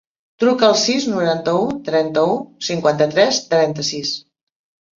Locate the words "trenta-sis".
3.55-4.19